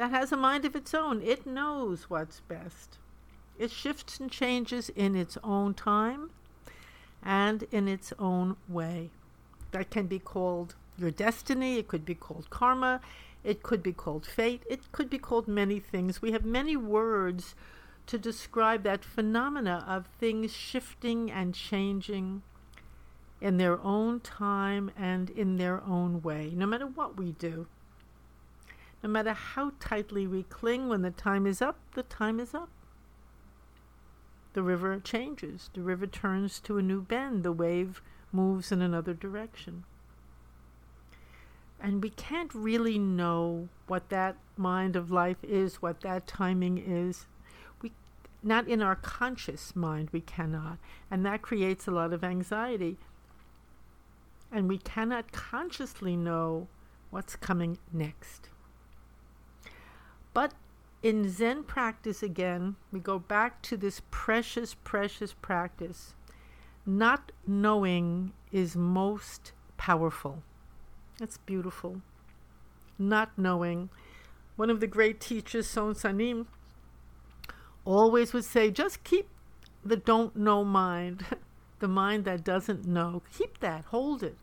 that 0.00 0.10
has 0.10 0.32
a 0.32 0.36
mind 0.36 0.64
of 0.64 0.74
its 0.74 0.94
own. 0.94 1.20
It 1.22 1.46
knows 1.46 2.08
what's 2.08 2.40
best. 2.40 2.96
It 3.58 3.70
shifts 3.70 4.18
and 4.18 4.30
changes 4.30 4.88
in 4.88 5.14
its 5.14 5.36
own 5.44 5.74
time 5.74 6.30
and 7.22 7.64
in 7.70 7.86
its 7.86 8.12
own 8.18 8.56
way. 8.66 9.10
That 9.72 9.90
can 9.90 10.06
be 10.06 10.18
called 10.18 10.74
your 10.96 11.10
destiny, 11.10 11.76
it 11.78 11.88
could 11.88 12.04
be 12.04 12.14
called 12.14 12.50
karma, 12.50 13.00
it 13.42 13.62
could 13.62 13.82
be 13.82 13.92
called 13.92 14.26
fate. 14.26 14.62
It 14.68 14.92
could 14.92 15.08
be 15.08 15.18
called 15.18 15.48
many 15.48 15.80
things. 15.80 16.20
We 16.20 16.32
have 16.32 16.44
many 16.44 16.76
words 16.76 17.54
to 18.06 18.18
describe 18.18 18.82
that 18.82 19.04
phenomena 19.04 19.84
of 19.86 20.06
things 20.18 20.52
shifting 20.52 21.30
and 21.30 21.54
changing 21.54 22.42
in 23.40 23.56
their 23.56 23.80
own 23.80 24.20
time 24.20 24.90
and 24.96 25.30
in 25.30 25.56
their 25.56 25.82
own 25.84 26.20
way, 26.20 26.52
no 26.54 26.66
matter 26.66 26.86
what 26.86 27.16
we 27.16 27.32
do. 27.32 27.66
No 29.02 29.08
matter 29.08 29.32
how 29.32 29.72
tightly 29.80 30.26
we 30.26 30.42
cling, 30.42 30.90
when 30.90 31.00
the 31.00 31.10
time 31.10 31.46
is 31.46 31.62
up, 31.62 31.78
the 31.94 32.02
time 32.02 32.38
is 32.38 32.52
up. 32.52 32.68
The 34.52 34.62
river 34.62 35.00
changes, 35.00 35.70
the 35.72 35.80
river 35.80 36.06
turns 36.06 36.60
to 36.60 36.76
a 36.76 36.82
new 36.82 37.00
bend, 37.00 37.42
the 37.42 37.52
wave 37.52 38.02
moves 38.32 38.70
in 38.70 38.82
another 38.82 39.14
direction 39.14 39.84
and 41.82 42.02
we 42.02 42.10
can't 42.10 42.54
really 42.54 42.98
know 42.98 43.68
what 43.86 44.08
that 44.10 44.36
mind 44.56 44.96
of 44.96 45.10
life 45.10 45.42
is, 45.42 45.82
what 45.82 46.00
that 46.02 46.26
timing 46.26 46.78
is. 46.78 47.26
We 47.82 47.92
not 48.42 48.68
in 48.68 48.82
our 48.82 48.96
conscious 48.96 49.74
mind 49.74 50.10
we 50.12 50.20
cannot, 50.20 50.78
and 51.10 51.24
that 51.24 51.42
creates 51.42 51.86
a 51.86 51.90
lot 51.90 52.12
of 52.12 52.22
anxiety. 52.22 52.98
And 54.52 54.68
we 54.68 54.78
cannot 54.78 55.32
consciously 55.32 56.16
know 56.16 56.68
what's 57.10 57.36
coming 57.36 57.78
next. 57.92 58.48
But 60.34 60.52
in 61.02 61.28
Zen 61.30 61.64
practice 61.64 62.22
again, 62.22 62.76
we 62.92 63.00
go 63.00 63.18
back 63.18 63.62
to 63.62 63.76
this 63.76 64.02
precious, 64.10 64.74
precious 64.74 65.32
practice. 65.32 66.14
Not 66.84 67.32
knowing 67.46 68.32
is 68.52 68.76
most 68.76 69.52
powerful. 69.76 70.42
That's 71.20 71.36
beautiful. 71.36 72.00
Not 72.98 73.30
knowing. 73.36 73.90
One 74.56 74.70
of 74.70 74.80
the 74.80 74.86
great 74.86 75.20
teachers, 75.20 75.68
Son 75.68 75.94
Sanim, 75.94 76.46
always 77.84 78.32
would 78.32 78.44
say, 78.44 78.70
just 78.70 79.04
keep 79.04 79.28
the 79.84 79.96
don't 79.96 80.34
know 80.34 80.64
mind, 80.64 81.24
the 81.78 81.88
mind 81.88 82.24
that 82.24 82.42
doesn't 82.42 82.86
know. 82.86 83.22
Keep 83.36 83.60
that, 83.60 83.84
hold 83.86 84.22
it, 84.22 84.36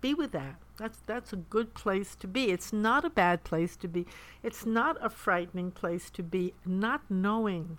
be 0.00 0.12
with 0.14 0.32
that. 0.32 0.56
That's 0.76 0.98
that's 1.06 1.32
a 1.32 1.36
good 1.36 1.74
place 1.74 2.14
to 2.16 2.28
be. 2.28 2.50
It's 2.50 2.72
not 2.72 3.04
a 3.04 3.10
bad 3.10 3.42
place 3.42 3.74
to 3.76 3.88
be. 3.88 4.06
It's 4.44 4.64
not 4.64 4.96
a 5.00 5.10
frightening 5.10 5.72
place 5.72 6.08
to 6.10 6.22
be. 6.22 6.54
Not 6.64 7.02
knowing 7.10 7.78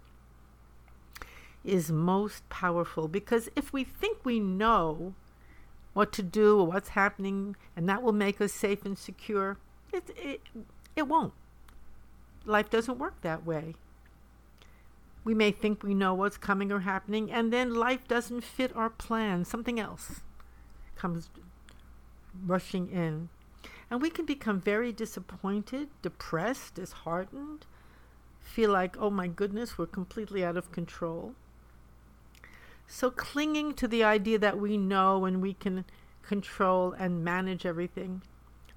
is 1.63 1.91
most 1.91 2.48
powerful 2.50 3.08
because 3.08 3.50
if 3.56 3.72
we 3.72 3.84
think 3.84 4.25
we 4.25 4.39
know, 4.39 5.13
what 5.93 6.12
to 6.13 6.24
do 6.24 6.60
or 6.60 6.67
what's 6.67 6.89
happening, 6.89 7.55
and 7.75 7.88
that 7.89 8.03
will 8.03 8.13
make 8.13 8.39
us 8.41 8.53
safe 8.53 8.86
and 8.86 8.98
secure. 8.98 9.58
It, 9.91 10.10
it, 10.15 10.41
it 10.96 11.08
won't. 11.08 11.34
Life 12.46 12.69
doesn't 12.69 13.00
work 13.00 13.22
that 13.22 13.46
way. 13.46 13.75
We 15.24 15.34
may 15.34 15.51
think 15.51 15.84
we 15.84 15.93
know 15.93 16.13
what's 16.13 16.38
coming 16.38 16.72
or 16.72 16.79
happening, 16.81 17.31
and 17.31 17.51
then 17.51 17.74
life 17.74 18.08
doesn't 18.08 18.43
fit 18.43 18.75
our 18.75 18.89
plan. 18.89 19.46
Something 19.46 19.79
else 19.79 20.22
comes 20.96 21.29
rushing 22.46 22.89
in. 22.89 23.29
And 23.91 24.01
we 24.01 24.10
can 24.10 24.25
become 24.25 24.62
very 24.62 24.91
disappointed, 24.91 25.89
depressed, 26.01 26.75
disheartened, 26.75 27.65
feel 28.39 28.72
like, 28.72 28.96
oh 28.98 29.10
my 29.10 29.27
goodness, 29.27 29.77
we're 29.77 29.88
completely 29.88 30.43
out 30.43 30.58
of 30.58 30.72
control. 30.72 31.34
So 32.91 33.12
clinging 33.12 33.75
to 33.75 33.88
the 33.88 34.03
idea 34.03 34.39
that 34.39 34.60
we 34.60 34.75
know 34.75 35.24
and 35.25 35.43
we 35.43 35.53
can 35.53 35.86
control 36.24 36.91
and 36.93 37.24
manage 37.24 37.63
everything, 37.63 38.24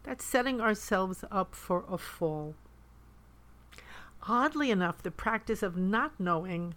that's 0.02 0.22
setting 0.22 0.60
ourselves 0.60 1.24
up 1.30 1.54
for 1.54 1.84
a 1.90 1.96
fall. 1.96 2.54
Oddly 4.28 4.70
enough, 4.70 5.02
the 5.02 5.10
practice 5.10 5.62
of 5.62 5.78
not 5.78 6.20
knowing, 6.20 6.74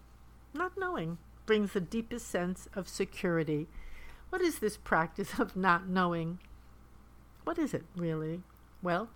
not 0.53 0.77
knowing, 0.77 1.17
brings 1.45 1.73
the 1.73 1.81
deepest 1.81 2.29
sense 2.29 2.69
of 2.73 2.87
security. 2.87 3.67
What 4.29 4.41
is 4.41 4.59
this 4.59 4.77
practice 4.77 5.37
of 5.37 5.57
not 5.57 5.89
knowing? 5.89 6.39
What 7.43 7.59
is 7.59 7.73
it 7.73 7.83
really? 7.97 8.43
Well, 8.81 9.09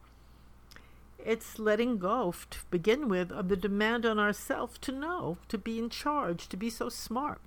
it's 1.18 1.58
letting 1.58 1.98
go 1.98 2.34
to 2.50 2.60
begin 2.70 3.08
with 3.08 3.32
of 3.32 3.48
the 3.48 3.56
demand 3.56 4.06
on 4.06 4.20
ourselves 4.20 4.78
to 4.80 4.92
know, 4.92 5.38
to 5.48 5.58
be 5.58 5.80
in 5.80 5.90
charge, 5.90 6.50
to 6.50 6.58
be 6.58 6.70
so 6.70 6.90
smart. 6.90 7.40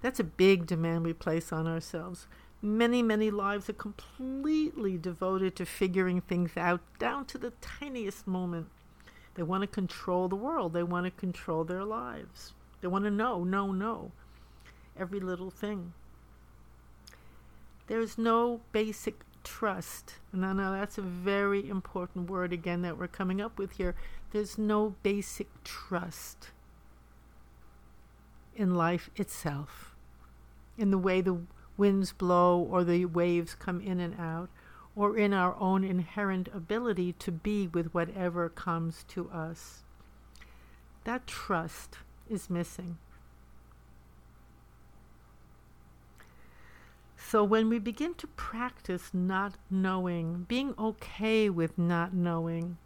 That's 0.00 0.20
a 0.20 0.24
big 0.24 0.66
demand 0.66 1.04
we 1.04 1.12
place 1.12 1.52
on 1.52 1.66
ourselves. 1.66 2.26
Many, 2.62 3.02
many 3.02 3.30
lives 3.30 3.68
are 3.68 3.74
completely 3.74 4.98
devoted 4.98 5.56
to 5.56 5.66
figuring 5.66 6.20
things 6.20 6.56
out 6.56 6.80
down 6.98 7.24
to 7.26 7.38
the 7.38 7.52
tiniest 7.60 8.26
moment. 8.26 8.68
They 9.34 9.42
want 9.42 9.62
to 9.62 9.66
control 9.66 10.28
the 10.28 10.36
world, 10.36 10.72
they 10.72 10.82
want 10.82 11.06
to 11.06 11.10
control 11.10 11.64
their 11.64 11.84
lives. 11.84 12.52
They 12.80 12.88
want 12.88 13.04
to 13.04 13.10
know, 13.10 13.44
know, 13.44 13.72
know 13.72 14.12
every 14.98 15.20
little 15.20 15.50
thing. 15.50 15.92
There's 17.86 18.16
no 18.16 18.60
basic 18.72 19.20
trust. 19.44 20.14
And 20.32 20.44
I 20.44 20.52
know 20.52 20.72
that's 20.72 20.98
a 20.98 21.02
very 21.02 21.68
important 21.68 22.30
word 22.30 22.52
again 22.52 22.82
that 22.82 22.98
we're 22.98 23.08
coming 23.08 23.40
up 23.40 23.58
with 23.58 23.72
here. 23.72 23.94
There's 24.32 24.56
no 24.56 24.94
basic 25.02 25.48
trust 25.64 26.50
in 28.54 28.74
life 28.74 29.10
itself 29.16 29.89
in 30.80 30.90
the 30.90 30.98
way 30.98 31.20
the 31.20 31.42
winds 31.76 32.12
blow 32.12 32.58
or 32.58 32.82
the 32.82 33.04
waves 33.04 33.54
come 33.54 33.80
in 33.80 34.00
and 34.00 34.18
out, 34.18 34.48
or 34.96 35.16
in 35.16 35.32
our 35.32 35.54
own 35.56 35.84
inherent 35.84 36.48
ability 36.54 37.12
to 37.12 37.30
be 37.30 37.68
with 37.68 37.92
whatever 37.94 38.48
comes 38.48 39.04
to 39.08 39.30
us. 39.30 39.82
That 41.04 41.26
trust 41.26 41.98
is 42.28 42.50
missing. 42.50 42.98
So, 47.16 47.44
when 47.44 47.68
we 47.68 47.78
begin 47.78 48.14
to 48.14 48.26
practice 48.26 49.10
not 49.12 49.54
knowing, 49.70 50.46
being 50.48 50.74
okay 50.78 51.48
with 51.48 51.78
not 51.78 52.12
knowing, 52.12 52.78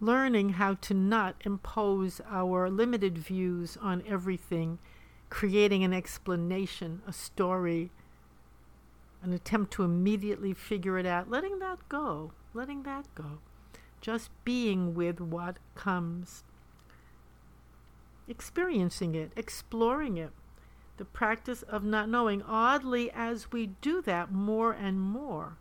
learning 0.00 0.50
how 0.50 0.74
to 0.74 0.94
not 0.94 1.34
impose 1.44 2.20
our 2.30 2.70
limited 2.70 3.18
views 3.18 3.76
on 3.80 4.02
everything 4.06 4.78
creating 5.34 5.82
an 5.82 5.92
explanation, 5.92 7.02
a 7.08 7.12
story, 7.12 7.90
an 9.20 9.32
attempt 9.32 9.72
to 9.72 9.82
immediately 9.82 10.54
figure 10.54 10.96
it 10.96 11.04
out, 11.04 11.28
letting 11.28 11.58
that 11.58 11.76
go, 11.88 12.30
letting 12.54 12.84
that 12.84 13.04
go. 13.16 13.40
Just 14.00 14.30
being 14.44 14.94
with 14.94 15.20
what 15.20 15.56
comes, 15.74 16.44
experiencing 18.28 19.16
it, 19.16 19.32
exploring 19.34 20.16
it. 20.16 20.30
The 20.98 21.04
practice 21.04 21.62
of 21.62 21.82
not 21.82 22.08
knowing. 22.08 22.40
Oddly, 22.42 23.10
as 23.10 23.50
we 23.50 23.66
do 23.66 24.00
that 24.02 24.30
more 24.30 24.70
and 24.70 25.00
more, 25.00 25.56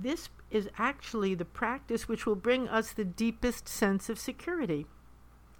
this 0.00 0.28
is 0.52 0.68
actually 0.78 1.34
the 1.34 1.44
practice 1.44 2.06
which 2.06 2.26
will 2.26 2.36
bring 2.36 2.68
us 2.68 2.92
the 2.92 3.04
deepest 3.04 3.66
sense 3.66 4.08
of 4.08 4.20
security. 4.20 4.86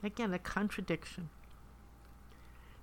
Again, 0.04 0.32
a 0.32 0.38
contradiction. 0.38 1.30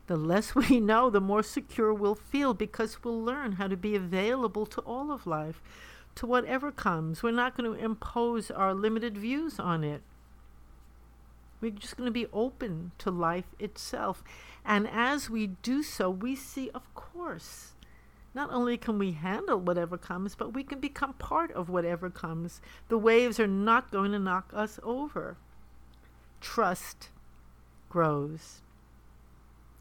The 0.08 0.16
less 0.16 0.56
we 0.56 0.80
know, 0.80 1.10
the 1.10 1.22
more 1.22 1.44
secure 1.44 1.94
we'll 1.94 2.16
feel 2.16 2.54
because 2.54 3.04
we'll 3.04 3.22
learn 3.22 3.54
how 3.54 3.68
to 3.68 3.78
be 3.78 3.96
available 3.96 4.66
to 4.68 4.82
all 4.82 5.12
of 5.12 5.28
life, 5.28 5.62
to 6.16 6.26
whatever 6.26 6.72
comes. 6.72 7.24
We're 7.24 7.32
not 7.32 7.58
going 7.58 7.72
to 7.72 7.84
impose 7.84 8.52
our 8.52 8.74
limited 8.74 9.18
views 9.18 9.60
on 9.60 9.84
it. 9.84 10.02
We're 11.62 11.72
just 11.72 11.98
going 11.98 12.08
to 12.08 12.12
be 12.12 12.28
open 12.32 12.92
to 13.00 13.10
life 13.10 13.56
itself. 13.60 14.24
And 14.64 14.88
as 14.88 15.30
we 15.30 15.48
do 15.48 15.84
so, 15.84 16.10
we 16.10 16.36
see, 16.36 16.70
of 16.72 16.94
course, 16.94 17.74
not 18.36 18.52
only 18.52 18.78
can 18.78 19.00
we 19.00 19.14
handle 19.14 19.60
whatever 19.60 19.98
comes, 19.98 20.36
but 20.36 20.54
we 20.54 20.64
can 20.64 20.80
become 20.80 21.14
part 21.14 21.52
of 21.54 21.70
whatever 21.70 22.10
comes. 22.10 22.60
The 22.90 22.98
waves 22.98 23.40
are 23.40 23.48
not 23.48 23.92
going 23.92 24.12
to 24.12 24.20
knock 24.20 24.52
us 24.54 24.80
over. 24.84 25.38
Trust 26.42 27.10
grows. 27.90 28.62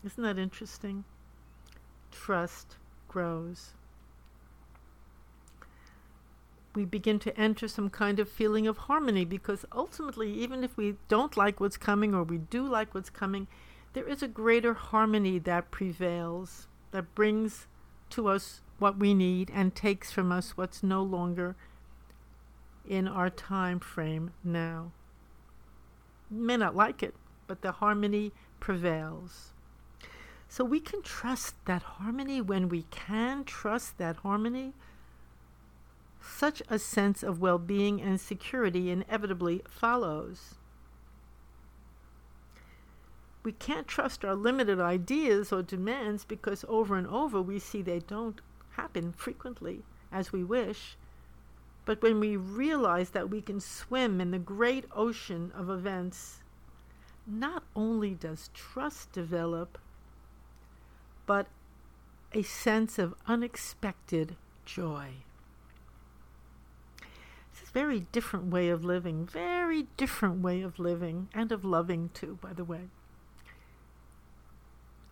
Isn't 0.05 0.23
that 0.23 0.39
interesting? 0.39 1.05
trust 2.15 2.77
grows. 3.09 3.73
We 6.75 6.85
begin 6.85 7.19
to 7.21 7.39
enter 7.39 7.69
some 7.69 7.91
kind 7.91 8.19
of 8.19 8.29
feeling 8.29 8.67
of 8.67 8.79
harmony 8.79 9.25
because 9.25 9.65
ultimately, 9.75 10.33
even 10.33 10.65
if 10.65 10.77
we 10.77 10.97
don't 11.09 11.37
like 11.37 11.61
what's 11.61 11.77
coming 11.77 12.15
or 12.15 12.25
we 12.25 12.39
do 12.39 12.67
like 12.67 12.95
what's 12.95 13.11
coming, 13.11 13.47
there 13.93 14.09
is 14.09 14.23
a 14.23 14.29
greater 14.29 14.75
harmony 14.75 15.39
that 15.41 15.71
prevails, 15.71 16.67
that 16.91 17.15
brings 17.15 17.67
to 18.11 18.29
us 18.29 18.61
what 18.79 18.99
we 18.99 19.15
need 19.15 19.51
and 19.55 19.75
takes 19.75 20.11
from 20.11 20.33
us 20.33 20.57
what's 20.57 20.83
no 20.83 21.03
longer 21.03 21.55
in 22.89 23.07
our 23.07 23.31
time 23.31 23.79
frame 23.79 24.33
now. 24.43 24.91
You 26.31 26.41
may 26.41 26.57
not 26.57 26.75
like 26.75 27.03
it, 27.03 27.15
but 27.47 27.63
the 27.63 27.73
harmony 27.73 28.33
prevails. 28.59 29.54
So 30.49 30.65
we 30.65 30.81
can 30.81 31.03
trust 31.03 31.55
that 31.65 31.83
harmony 31.83 32.41
when 32.41 32.69
we 32.69 32.85
can 32.91 33.45
trust 33.45 33.99
that 33.99 34.17
harmony. 34.17 34.73
Such 36.21 36.63
a 36.69 36.79
sense 36.79 37.23
of 37.23 37.41
well 37.41 37.59
being 37.59 38.01
and 38.01 38.21
security 38.21 38.91
inevitably 38.91 39.63
follows. 39.69 40.55
We 43.43 43.53
can't 43.53 43.87
trust 43.87 44.25
our 44.25 44.35
limited 44.35 44.81
ideas 44.81 45.53
or 45.53 45.63
demands 45.63 46.25
because 46.25 46.65
over 46.67 46.97
and 46.97 47.07
over 47.07 47.43
we 47.43 47.59
see 47.59 47.83
they 47.83 47.99
don't 47.99 48.41
happen 48.71 49.13
frequently 49.13 49.85
as 50.11 50.33
we 50.33 50.43
wish. 50.43 50.97
But 51.85 52.01
when 52.01 52.21
we 52.21 52.37
realize 52.37 53.11
that 53.11 53.29
we 53.29 53.43
can 53.43 53.61
swim 53.61 54.21
in 54.21 54.31
the 54.31 54.39
great 54.39 54.87
ocean 54.93 55.53
of 55.55 55.69
events, 55.69 56.43
not 57.27 57.65
only 57.77 58.15
does 58.15 58.49
trust 58.55 59.13
develop, 59.13 59.79
but 61.27 61.47
a 62.33 62.43
sense 62.43 62.99
of 62.99 63.15
unexpected 63.27 64.37
joy. 64.65 65.09
It's 67.53 67.69
a 67.69 67.73
very 67.73 68.01
different 68.13 68.47
way 68.47 68.69
of 68.69 68.85
living, 68.85 69.27
very 69.27 69.87
different 69.97 70.43
way 70.43 70.63
of 70.63 70.79
living, 70.79 71.29
and 71.35 71.53
of 71.53 71.65
loving 71.65 72.11
too, 72.15 72.39
by 72.41 72.53
the 72.53 72.65
way. 72.65 72.89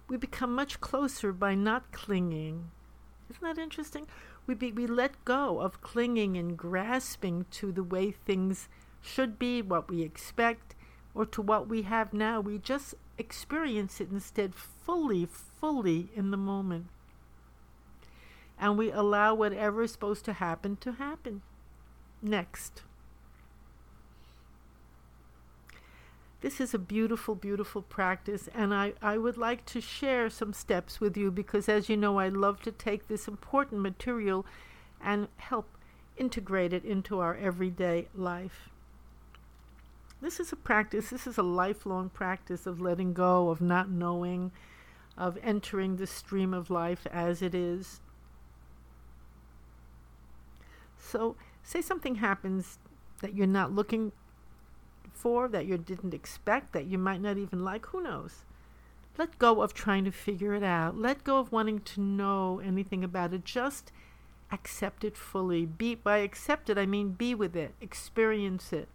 We 0.09 0.16
become 0.16 0.54
much 0.54 0.81
closer 0.81 1.33
by 1.33 1.54
not 1.54 1.92
clinging. 1.92 2.71
Isn't 3.31 3.42
that 3.42 3.59
interesting? 3.59 4.07
we, 4.47 4.54
be, 4.54 4.73
we 4.73 4.87
let 4.87 5.25
go 5.25 5.61
of 5.61 5.81
clinging 5.81 6.37
and 6.37 6.57
grasping 6.57 7.47
to 7.52 7.73
the 7.73 7.85
way 7.85 8.11
things 8.11 8.69
should 9.00 9.38
be, 9.38 9.62
what 9.62 9.88
we 9.88 10.02
expect, 10.02 10.75
or 11.14 11.26
to 11.26 11.42
what 11.42 11.69
we 11.69 11.83
have 11.83 12.12
now. 12.12 12.40
We 12.40 12.59
just 12.59 12.95
experience 13.19 14.00
it 14.00 14.11
instead 14.11 14.54
fully, 14.54 15.26
fully 15.26 16.11
in 16.14 16.31
the 16.31 16.37
moment. 16.37 16.87
And 18.59 18.78
we 18.78 18.90
allow 18.90 19.35
whatever 19.35 19.83
is 19.83 19.92
supposed 19.92 20.25
to 20.26 20.35
happen 20.35 20.76
to 20.76 20.92
happen. 20.92 21.42
Next. 22.23 22.83
This 26.42 26.61
is 26.61 26.75
a 26.75 26.78
beautiful, 26.78 27.37
beautiful 27.37 27.83
practice, 27.83 28.49
and 28.52 28.75
I, 28.75 28.95
I 29.00 29.16
would 29.16 29.37
like 29.37 29.64
to 29.66 29.81
share 29.81 30.28
some 30.28 30.52
steps 30.52 31.00
with 31.00 31.16
you 31.16 31.31
because, 31.31 31.69
as 31.69 31.88
you 31.88 31.97
know, 31.97 32.19
I 32.19 32.28
love 32.31 32.61
to 32.62 32.73
take 32.73 33.07
this 33.07 33.28
important 33.28 33.81
material 33.81 34.45
and 35.00 35.28
help 35.37 35.69
integrate 36.16 36.73
it 36.73 36.85
into 36.85 37.21
our 37.21 37.37
everyday 37.37 38.09
life. 38.12 38.72
This 40.23 40.38
is 40.38 40.52
a 40.52 40.57
practice, 40.57 41.11
this 41.11 41.26
is 41.26 41.37
a 41.37 41.43
lifelong 41.43 42.09
practice 42.09 42.64
of 42.64 42.81
letting 42.81 43.12
go, 43.12 43.50
of 43.50 43.61
not 43.61 43.91
knowing, 43.91 44.52
of 45.19 45.37
entering 45.43 45.97
the 45.97 46.07
stream 46.07 46.55
of 46.55 46.71
life 46.71 47.09
as 47.11 47.43
it 47.43 47.57
is. 47.57 48.01
So, 50.96 51.35
say 51.64 51.83
something 51.83 52.14
happens 52.14 52.79
that 53.20 53.35
you're 53.35 53.49
not 53.49 53.73
looking 53.73 54.12
for, 55.12 55.49
that 55.49 55.66
you 55.66 55.77
didn't 55.77 56.14
expect, 56.14 56.73
that 56.73 56.87
you 56.87 56.99
might 56.99 57.20
not 57.20 57.37
even 57.37 57.64
like, 57.64 57.87
who 57.87 58.01
knows? 58.01 58.44
Let 59.18 59.40
go 59.40 59.61
of 59.61 59.75
trying 59.75 60.05
to 60.05 60.12
figure 60.12 60.55
it 60.55 60.62
out. 60.62 60.96
Let 60.96 61.25
go 61.25 61.40
of 61.40 61.51
wanting 61.51 61.81
to 61.81 62.01
know 62.01 62.61
anything 62.64 63.03
about 63.03 63.35
it. 63.35 63.44
Just 63.44 63.90
accept 64.53 65.03
it 65.03 65.16
fully. 65.16 65.66
Be 65.66 65.96
by 65.96 66.18
accept 66.18 66.70
it 66.70 66.79
I 66.79 66.87
mean 66.87 67.11
be 67.11 67.35
with 67.35 67.57
it, 67.57 67.75
experience 67.81 68.73
it. 68.73 68.88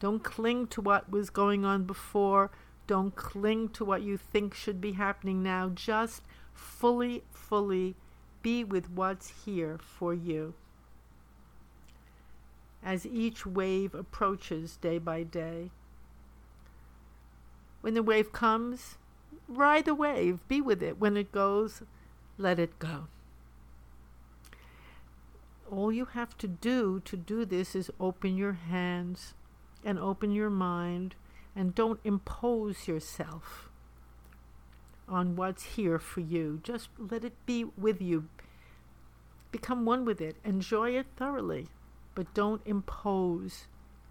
Don't 0.00 0.22
cling 0.22 0.68
to 0.68 0.80
what 0.80 1.10
was 1.10 1.30
going 1.30 1.64
on 1.64 1.84
before. 1.84 2.50
Don't 2.86 3.14
cling 3.14 3.68
to 3.70 3.84
what 3.84 4.02
you 4.02 4.16
think 4.16 4.54
should 4.54 4.80
be 4.80 4.92
happening 4.92 5.42
now. 5.42 5.68
Just 5.68 6.22
fully, 6.54 7.24
fully 7.32 7.96
be 8.42 8.64
with 8.64 8.90
what's 8.90 9.44
here 9.44 9.78
for 9.78 10.14
you 10.14 10.54
as 12.82 13.04
each 13.04 13.44
wave 13.44 13.94
approaches 13.94 14.76
day 14.76 14.98
by 14.98 15.22
day. 15.22 15.70
When 17.80 17.94
the 17.94 18.02
wave 18.02 18.32
comes, 18.32 18.96
ride 19.48 19.84
the 19.84 19.94
wave, 19.94 20.46
be 20.48 20.60
with 20.60 20.82
it. 20.82 21.00
When 21.00 21.16
it 21.16 21.32
goes, 21.32 21.82
let 22.36 22.58
it 22.58 22.78
go. 22.78 23.08
All 25.70 25.92
you 25.92 26.06
have 26.06 26.38
to 26.38 26.48
do 26.48 27.00
to 27.04 27.16
do 27.16 27.44
this 27.44 27.74
is 27.74 27.90
open 28.00 28.36
your 28.36 28.54
hands 28.54 29.34
and 29.88 29.98
open 29.98 30.30
your 30.30 30.50
mind 30.50 31.14
and 31.56 31.74
don't 31.74 32.00
impose 32.04 32.86
yourself 32.86 33.70
on 35.08 35.34
what's 35.34 35.76
here 35.76 35.98
for 35.98 36.20
you. 36.20 36.60
Just 36.62 36.90
let 36.98 37.24
it 37.24 37.34
be 37.46 37.64
with 37.64 38.02
you. 38.02 38.28
Become 39.50 39.86
one 39.86 40.04
with 40.04 40.20
it. 40.20 40.36
Enjoy 40.44 40.90
it 40.90 41.06
thoroughly 41.16 41.68
but 42.18 42.34
don't 42.34 42.62
impose 42.66 43.68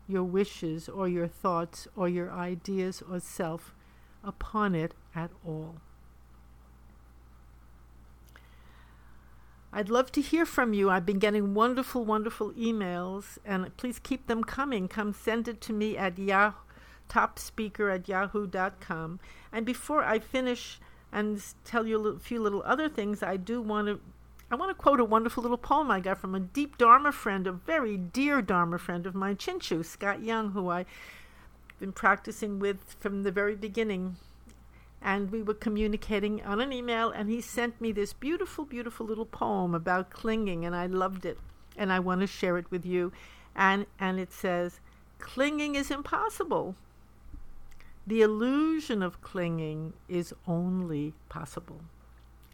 your 0.08 0.24
wishes 0.24 0.88
or 0.88 1.10
your 1.10 1.28
thoughts 1.28 1.90
or 1.94 2.08
your 2.08 2.32
ideas 2.32 3.04
or 3.12 3.20
self 3.20 3.76
upon 4.24 4.74
it 4.74 4.94
at 5.13 5.30
all. 5.46 5.76
I'd 9.78 9.92
love 9.92 10.12
to 10.13 10.22
hear 10.22 10.44
from 10.48 10.74
you. 10.74 10.90
I've 10.90 11.06
been 11.06 11.20
getting 11.20 11.54
wonderful, 11.54 12.04
wonderful 12.04 12.52
emails, 12.54 13.38
and 13.46 13.78
please 13.78 14.00
keep 14.00 14.26
them 14.26 14.44
coming. 14.44 14.88
Come 14.88 15.13
send 15.13 15.48
it 15.48 15.62
to 15.62 15.72
me 15.72 15.96
at 15.96 16.18
yahoo, 16.18 16.58
topspeaker 17.08 17.94
at 17.94 18.10
yahoo.com. 18.10 19.20
And 19.52 19.66
before 19.68 20.04
I 20.04 20.18
finish 20.18 20.80
and 21.12 21.40
tell 21.63 21.86
you 21.86 22.08
a 22.08 22.18
few 22.18 22.42
little 22.42 22.63
other 22.66 22.90
things, 22.90 23.22
I 23.22 23.38
do 23.38 23.62
want 23.62 23.88
to 23.88 24.00
I 24.50 24.56
want 24.56 24.72
to 24.72 24.74
quote 24.74 25.00
a 25.00 25.06
wonderful 25.06 25.44
little 25.44 25.60
poem 25.60 25.92
I 25.92 26.00
got 26.00 26.18
from 26.18 26.34
a 26.34 26.40
deep 26.40 26.80
Dharma 26.80 27.12
friend, 27.12 27.46
a 27.46 27.52
very 27.52 27.98
dear 27.98 28.42
Dharma 28.42 28.80
friend 28.80 29.06
of 29.06 29.13
mine, 29.13 29.36
Chinchu, 29.36 29.86
Scott 29.86 30.24
Young, 30.24 30.54
who 30.54 30.70
I've 30.70 30.88
been 31.80 31.92
practicing 31.92 32.58
with 32.58 32.96
from 33.00 33.22
the 33.22 33.32
very 33.32 33.56
beginning. 33.56 34.16
And 35.02 35.32
we 35.32 35.42
were 35.44 35.54
communicating 35.54 36.42
on 36.44 36.60
an 36.60 36.74
email, 36.74 37.12
and 37.12 37.30
he 37.30 37.40
sent 37.40 37.80
me 37.80 37.92
this 37.92 38.14
beautiful, 38.14 38.66
beautiful 38.66 39.06
little 39.06 39.26
poem 39.26 39.74
about 39.76 40.10
clinging, 40.10 40.66
and 40.66 40.76
I 40.76 40.88
loved 40.88 41.26
it. 41.26 41.38
And 41.78 41.94
I 41.94 42.00
want 42.00 42.22
to 42.22 42.28
share 42.28 42.58
it 42.58 42.70
with 42.72 42.86
you. 42.86 43.12
And, 43.56 43.86
and 44.00 44.20
it 44.20 44.34
says, 44.34 44.80
Clinging 45.20 45.76
is 45.76 45.92
impossible. 45.92 46.76
The 48.06 48.22
illusion 48.22 49.04
of 49.04 49.22
clinging 49.22 49.94
is 50.08 50.34
only 50.48 51.14
possible. 51.30 51.82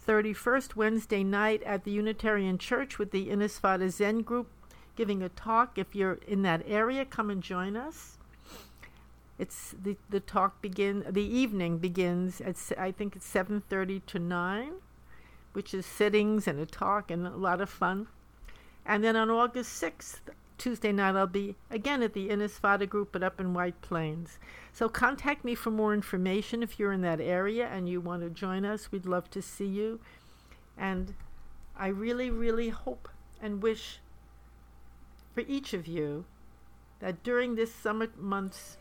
31st, 0.06 0.76
Wednesday 0.76 1.22
night, 1.22 1.62
at 1.64 1.84
the 1.84 1.90
Unitarian 1.90 2.56
Church 2.58 2.98
with 2.98 3.10
the 3.10 3.28
Inisfada 3.28 3.90
Zen 3.90 4.22
group 4.22 4.48
giving 4.96 5.22
a 5.22 5.28
talk. 5.28 5.78
If 5.78 5.94
you're 5.94 6.18
in 6.26 6.42
that 6.42 6.62
area, 6.66 7.04
come 7.04 7.30
and 7.30 7.42
join 7.42 7.76
us. 7.76 8.16
It's 9.40 9.74
the, 9.82 9.96
the 10.10 10.20
talk 10.20 10.60
begin 10.60 11.02
the 11.08 11.24
evening 11.24 11.78
begins 11.78 12.42
at 12.42 12.56
I 12.76 12.92
think 12.92 13.16
it's 13.16 13.26
7:30 13.26 14.04
to 14.08 14.18
9, 14.18 14.72
which 15.54 15.72
is 15.72 15.86
sittings 15.86 16.46
and 16.46 16.60
a 16.60 16.66
talk 16.66 17.10
and 17.10 17.26
a 17.26 17.30
lot 17.30 17.62
of 17.62 17.70
fun. 17.70 18.08
And 18.84 19.02
then 19.02 19.16
on 19.16 19.30
August 19.30 19.82
6th, 19.82 20.20
Tuesday 20.58 20.92
night, 20.92 21.16
I'll 21.16 21.26
be 21.26 21.56
again 21.70 22.02
at 22.02 22.12
the 22.12 22.28
Inisfada 22.28 22.86
group, 22.86 23.12
but 23.12 23.22
up 23.22 23.40
in 23.40 23.54
White 23.54 23.80
Plains. 23.80 24.38
So 24.74 24.90
contact 24.90 25.42
me 25.42 25.54
for 25.54 25.70
more 25.70 25.94
information 25.94 26.62
if 26.62 26.78
you're 26.78 26.92
in 26.92 27.00
that 27.00 27.18
area 27.18 27.66
and 27.66 27.88
you 27.88 27.98
want 27.98 28.22
to 28.22 28.28
join 28.28 28.66
us. 28.66 28.92
We'd 28.92 29.06
love 29.06 29.30
to 29.30 29.40
see 29.40 29.64
you. 29.64 30.00
And 30.76 31.14
I 31.78 31.86
really, 31.86 32.28
really 32.28 32.68
hope 32.68 33.08
and 33.40 33.62
wish 33.62 34.00
for 35.32 35.40
each 35.48 35.72
of 35.72 35.86
you 35.86 36.26
that 36.98 37.22
during 37.22 37.54
this 37.54 37.74
summer 37.74 38.08
months, 38.18 38.76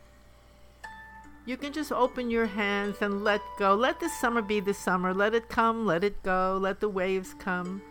you 1.46 1.58
can 1.58 1.74
just 1.74 1.92
open 1.92 2.30
your 2.30 2.46
hands 2.46 2.98
and 3.02 3.24
let 3.24 3.42
go. 3.58 3.74
Let 3.74 4.00
the 4.00 4.10
summer 4.10 4.42
be 4.42 4.60
the 4.60 4.74
summer. 4.74 5.14
Let 5.14 5.34
it 5.34 5.50
come, 5.50 5.86
let 5.86 6.04
it 6.04 6.22
go, 6.24 6.58
let 6.62 6.80
the 6.80 6.90
waves 6.90 7.34
come. 7.40 7.82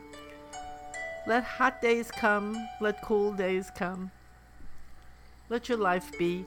Let 1.27 1.45
hot 1.45 1.83
days 1.83 2.11
come, 2.11 2.57
let 2.81 3.03
cool 3.03 3.33
days 3.33 3.71
come. 3.77 4.11
Let 5.49 5.69
your 5.69 5.79
life 5.79 6.11
be 6.19 6.47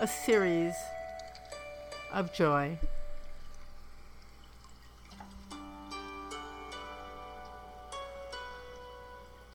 a 0.00 0.06
series 0.06 0.74
of 2.12 2.32
joy. 2.32 2.78